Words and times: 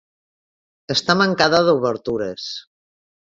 Està 0.95 1.15
mancada 1.19 1.61
d'obertures. 1.69 2.47